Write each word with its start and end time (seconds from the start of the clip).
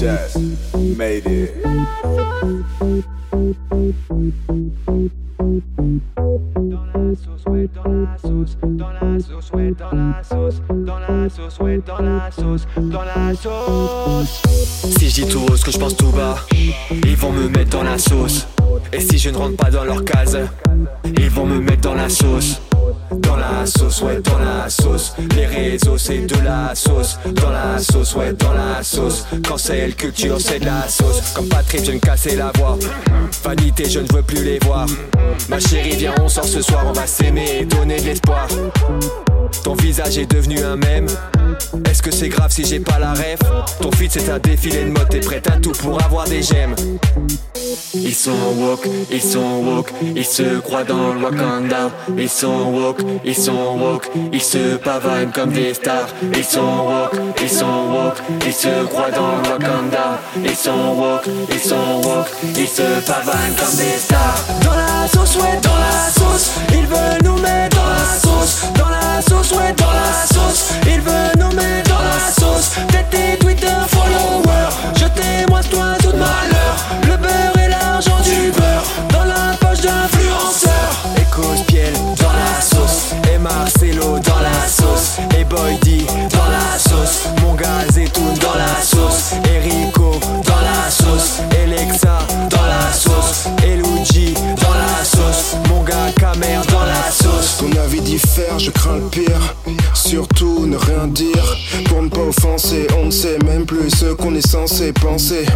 just 0.00 0.38
made 0.96 1.26
it. 1.26 1.52
Dans 6.56 6.86
la 6.94 7.14
sauce, 7.14 7.44
ouais, 7.50 7.68
dans 7.74 7.90
la 7.90 8.16
sauce, 8.16 8.56
dans 8.62 8.88
la 8.88 9.18
sauce, 9.20 9.50
dans 10.86 10.98
la 10.98 12.30
sauce, 12.30 12.66
dans 12.76 13.02
la 13.02 13.34
sauce. 13.34 14.42
Si 14.98 15.10
je 15.10 15.14
dis 15.22 15.28
tout 15.28 15.44
haut 15.50 15.56
ce 15.56 15.64
que 15.66 15.70
je 15.70 15.78
pense 15.78 15.96
tout 15.96 16.10
bas, 16.12 16.36
ils 16.50 17.16
vont 17.16 17.32
me 17.32 17.48
mettre 17.48 17.70
dans 17.70 17.82
la 17.82 17.98
sauce. 17.98 18.46
Et 18.94 19.00
si 19.00 19.18
je 19.18 19.28
ne 19.28 19.36
rentre 19.36 19.56
pas 19.56 19.70
dans 19.70 19.84
leur 19.84 20.02
case, 20.02 20.38
ils 21.18 21.30
vont 21.30 21.44
me 21.44 21.60
mettre 21.60 21.82
dans 21.82 21.94
la 21.94 22.08
sauce. 22.08 22.62
Dans 23.10 23.36
la 23.36 23.66
sauce, 23.66 24.02
ouais, 24.02 24.20
dans 24.20 24.38
la 24.38 24.68
sauce. 24.68 25.14
Les 25.36 25.46
réseaux, 25.46 25.98
c'est 25.98 26.26
de 26.26 26.36
la 26.44 26.74
sauce. 26.74 27.18
Dans 27.26 27.50
la 27.50 27.78
sauce, 27.78 28.14
ouais, 28.14 28.32
dans 28.32 28.52
la 28.52 28.82
sauce. 28.82 29.24
Quand 29.46 29.58
c'est 29.58 29.86
le 29.86 29.92
culture, 29.92 30.40
c'est 30.40 30.60
de 30.60 30.66
la 30.66 30.88
sauce. 30.88 31.32
Comme 31.34 31.48
Patrick, 31.48 31.84
je 31.84 31.92
de 31.92 31.98
casser 31.98 32.36
la 32.36 32.52
voix. 32.56 32.78
Vanité, 33.42 33.88
je 33.88 34.00
ne 34.00 34.12
veux 34.12 34.22
plus 34.22 34.44
les 34.44 34.58
voir. 34.60 34.86
Ma 35.48 35.58
chérie, 35.58 35.96
viens, 35.96 36.14
on 36.20 36.28
sort 36.28 36.44
ce 36.44 36.62
soir, 36.62 36.84
on 36.86 36.92
va 36.92 37.06
s'aimer 37.06 37.60
et 37.60 37.64
donner 37.64 38.00
de 38.00 38.06
l'espoir. 38.06 38.46
Ton 39.64 39.74
visage 39.74 40.16
est 40.16 40.30
devenu 40.30 40.62
un 40.62 40.76
mème. 40.76 41.06
Est-ce 41.88 42.02
que 42.02 42.10
c'est 42.10 42.28
grave 42.28 42.50
si 42.50 42.64
j'ai 42.64 42.80
pas 42.80 42.98
la 42.98 43.12
ref? 43.12 43.40
Ton 43.80 43.90
feed 43.92 44.10
c'est 44.10 44.30
un 44.30 44.38
défilé 44.38 44.84
de 44.84 44.90
mode, 44.90 45.08
t'es 45.08 45.20
prêt 45.20 45.42
à 45.46 45.56
tout 45.56 45.72
pour 45.72 46.02
avoir 46.02 46.26
des 46.26 46.42
gemmes. 46.42 46.74
Ils 47.94 48.14
sont 48.14 48.30
woke, 48.58 48.88
ils 49.10 49.20
sont 49.20 49.62
woke, 49.64 49.92
ils 50.14 50.24
se 50.24 50.60
croient 50.60 50.84
dans 50.84 51.12
le 51.12 51.20
Wakanda. 51.22 51.90
Ils 52.16 52.28
sont 52.28 52.70
woke, 52.72 53.00
ils 53.24 53.34
sont 53.34 53.76
woke, 53.78 54.08
ils 54.32 54.40
se 54.40 54.76
pavanent 54.76 55.32
comme 55.32 55.50
des 55.50 55.74
stars. 55.74 56.08
Ils 56.36 56.44
sont 56.44 56.60
woke, 56.60 57.20
ils 57.42 57.50
sont 57.50 57.66
woke, 57.66 58.22
ils 58.46 58.52
se 58.52 58.84
croient 58.84 59.10
dans 59.10 59.36
le 59.42 59.50
Wakanda. 59.50 60.20
Ils 60.36 60.56
sont 60.56 60.94
woke, 60.96 61.26
ils 61.52 61.58
sont 61.58 62.00
woke, 62.04 62.28
ils 62.56 62.68
se 62.68 63.00
pavanent 63.06 63.56
comme 63.58 63.76
des 63.76 63.98
stars. 63.98 64.44
Dans 64.64 64.74
la 64.74 65.08
sauce, 65.08 65.36
ouais, 65.36 65.58
dans 65.60 65.78
la 65.78 66.10
sauce, 66.10 66.52
ils 66.72 66.86
veulent 66.86 67.22
nous 67.24 67.38
mettre 67.42 67.79
je 98.60 98.70
crains 98.70 98.96
le 98.96 99.08
pire. 99.08 99.54
Surtout 99.94 100.66
ne 100.66 100.76
rien 100.76 101.06
dire 101.06 101.56
pour 101.86 102.02
ne 102.02 102.08
pas 102.08 102.20
offenser. 102.20 102.86
On 102.98 103.06
ne 103.06 103.10
sait 103.10 103.38
même 103.46 103.64
plus 103.64 103.90
ce 103.90 104.12
qu'on 104.12 104.34
est 104.34 104.46
censé 104.46 104.92
penser. 104.92 105.46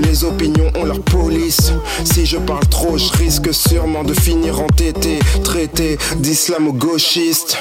Les 0.00 0.24
opinions 0.24 0.70
ont 0.76 0.84
leur 0.84 1.00
police. 1.00 1.72
Si 2.04 2.24
je 2.24 2.38
parle 2.38 2.66
trop, 2.68 2.96
je 2.96 3.12
risque 3.18 3.52
sûrement 3.52 4.02
de 4.02 4.14
finir 4.14 4.60
entêté, 4.60 5.18
traité 5.42 5.98
d'islamo-gauchiste. 6.16 7.58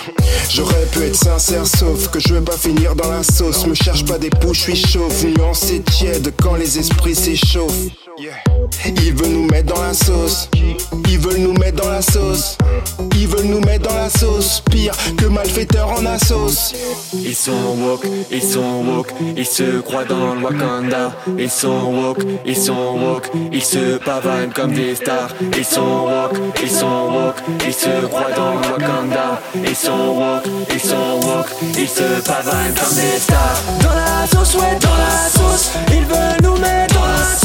J'aurais 0.50 0.86
pu 0.92 1.04
être 1.04 1.16
sincère, 1.16 1.68
sauf 1.68 2.08
que 2.10 2.20
je 2.20 2.36
veux 2.36 2.42
pas 2.44 2.58
finir 2.58 2.96
dans 2.96 3.10
la 3.10 3.24
sauce. 3.24 3.66
Me 3.68 3.74
cherche 3.74 4.06
pas 4.06 4.18
des 4.18 4.30
pouches, 4.30 4.66
je 4.68 4.72
suis 4.72 4.88
chauffe. 4.88 5.24
Nuancé 5.24 5.82
tiède 5.82 6.34
quand 6.42 6.56
les 6.56 6.80
esprits 6.80 7.16
s'échauffent. 7.16 7.88
Ils 8.86 9.14
veulent 9.14 9.32
nous 9.32 9.48
mettre 9.48 9.74
dans 9.74 9.82
la 9.82 9.94
sauce. 9.94 10.50
Ils 11.10 11.20
veulent 11.20 11.42
nous 11.42 11.54
mettre 11.54 11.82
dans 11.82 11.90
la 11.90 12.02
sauce. 12.02 12.58
Ils 13.16 13.28
veulent 13.28 13.46
nous 13.46 13.62
mettre 13.62 13.90
dans 13.90 13.96
la 13.96 14.10
sauce. 14.10 14.62
Pire 14.72 14.94
que 15.18 15.26
malfaiteur 15.26 15.90
en 15.90 16.06
assos. 16.06 16.74
Ils 17.14 17.36
sont 17.36 17.52
woke, 17.80 18.06
ils 18.32 18.42
sont 18.42 18.84
woke, 18.86 19.14
ils 19.36 19.46
se 19.46 19.80
croient 19.82 20.06
dans 20.06 20.36
le 20.36 20.42
Wakanda. 20.42 21.14
Ils 21.38 21.50
sont 21.50 21.92
woke, 21.94 22.24
ils 22.46 22.56
sont 22.56 22.98
woke, 22.98 23.32
ils 23.52 23.64
se 23.64 23.98
pavanent 23.98 24.54
comme 24.54 24.74
des 24.74 24.96
stars. 24.96 25.30
Ils 25.58 25.66
sont 25.66 26.08
woke, 26.08 26.38
ils 26.62 26.70
sont 26.70 27.12
woke, 27.12 27.42
ils 27.66 27.74
se 27.74 28.06
croient 28.08 28.32
dans 28.36 28.54
le 28.54 28.72
Wakanda. 28.72 29.42
Ils 29.56 29.76
sont 29.76 29.92
woke, 29.92 30.46
ils 30.72 30.80
sont 30.80 31.20
woke, 31.28 31.50
ils 31.78 31.90
se 31.90 32.22
pavanent 32.26 32.74
comme 32.76 32.96
des 32.96 33.20
stars. 33.20 33.62
Dans 33.82 33.96
la 33.96 34.28
sauce, 34.28 34.56
ouais, 34.56 34.78
dans 34.80 34.98
la 34.98 35.30
sauce, 35.30 35.72
ils 35.92 36.06
veulent 36.06 36.42
nous 36.44 36.58
mettre 36.58 36.96
dans 36.96 37.06
la 37.06 37.26
sauce. 37.40 37.43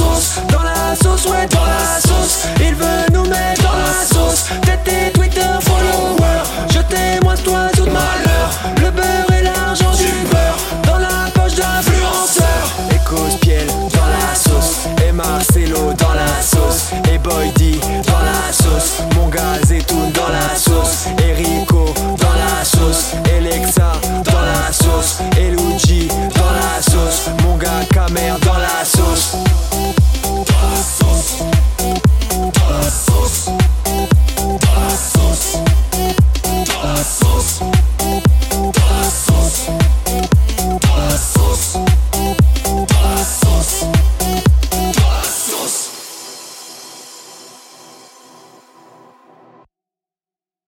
Et 28.09 28.48